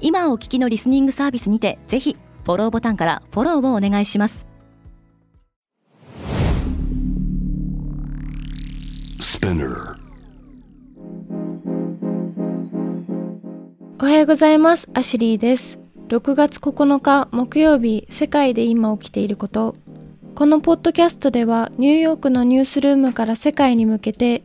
[0.00, 4.46] 今お聞きのリスニングサービスにてぜひフォローボタンからフォローをお願いします
[13.98, 14.88] おはようございます。
[14.94, 15.78] アシュリーです。
[16.08, 19.76] 6月9日木曜日、世界で今起きていること。
[20.34, 24.42] このポッドキャストではニューヨークのニュースルームから世界に向けて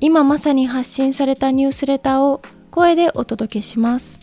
[0.00, 4.20] 今まさに発信されたニュースレターを声でお届けします。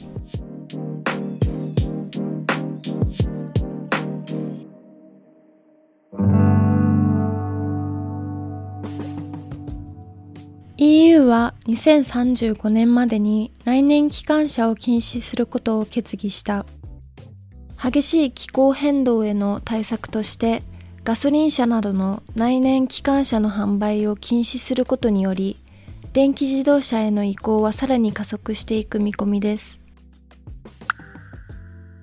[10.77, 16.65] EU は2035年までに内燃機関車を禁止することを決議した。
[17.81, 20.63] 激しい気候変動への対策として
[21.05, 25.57] ガソリン車などの内燃機関車の販売を禁止することにより
[26.13, 29.79] 電気自動車への移行はさらに加速していく見込みです。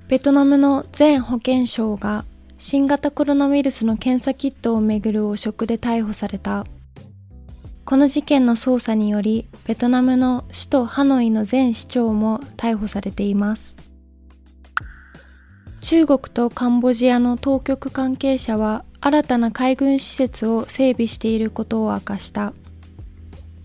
[0.08, 2.24] ベトナムの前保健相が
[2.58, 6.64] 新型コロナウイルスの検査キットをめぐる汚職で逮捕された。
[7.92, 13.76] この事件の捜査によりベトナムの首都ハノイの前市長も逮捕されています。
[15.82, 22.54] 中国とカンボジアの当局関係者は新たな海軍施設を整備していることを明かした。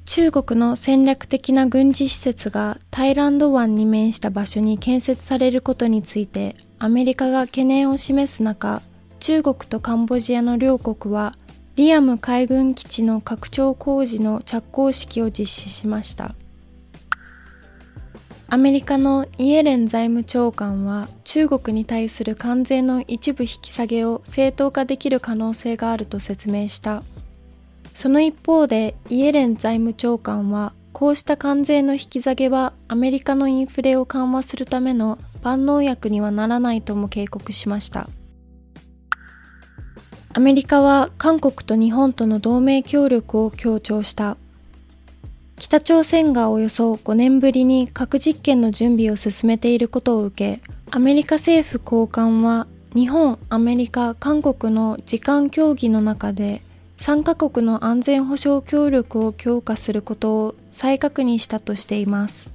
[0.03, 8.81] 中国の戦略的な軍事施設がタイランド湾に面した場所に建設されることについてアメリカが懸念を示す中
[9.21, 11.33] 中国とカンボジアの両国は
[11.77, 16.33] リアム海軍基地の拡張工事の着工式を実施しました。
[18.47, 27.03] アメリカのイエレン財務長官は中国に対する関税の一部引き下げを正当化できる可能性があると説明した。
[27.93, 38.09] その一方でイエレン財務長官はこうした関税の引き下げはアメリカのインフレを緩和するための万能薬にはならないとも警告しました。
[40.37, 44.37] アメリカは韓国と日本との同盟協力を強調した。
[45.55, 50.61] 北朝鮮がおよそ5年ぶりに核実験の準備を進めていることを受け
[50.91, 56.61] アメリカ政府高官は日本、アメリカ、韓国の時間協議の中で
[56.99, 62.51] 3カ国の安全保障協力を強化することを再確認したとしています。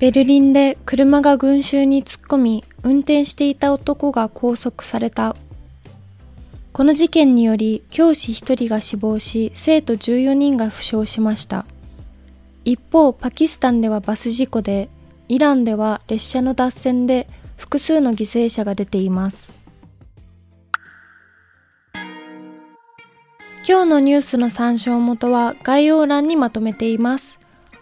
[0.00, 5.36] ベルリンで車が群衆に突っ込み運転していた男が拘束された。
[6.72, 11.66] この事件により教師1人が死亡し生徒14人が負傷しました。
[12.64, 14.88] 一方パキスタンではバス事故で
[15.28, 19.52] イランでは列車の脱線で複数の犠牲者が出ています。
[23.68, 27.38] 今日のニュースの参照元は概要欄にまとめています。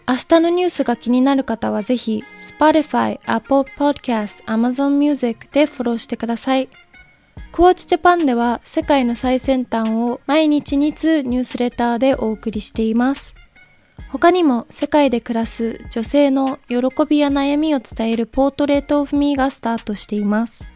[0.07, 6.69] 明日のニュースが気になる方はぜひ Spotify、Apple Podcast、Amazon Music でフォローしてください。
[7.51, 13.35] クォーツジャパンでは世界の最先端を毎日2通ニュースレターでお送りしています。
[14.09, 16.77] 他にも世界で暮らす女性の喜
[17.07, 20.67] びや悩みを伝えるポートレートオフミーがスタートしています。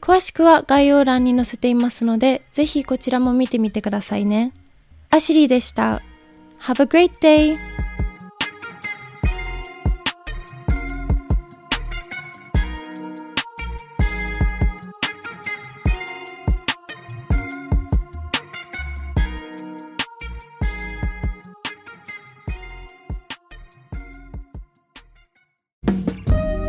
[0.00, 4.52] 詳しくは概要欄に載せていますので、ぜひこちらも見てみてくださいね。
[5.10, 6.02] アシリーでした。
[6.60, 7.79] Have a great day!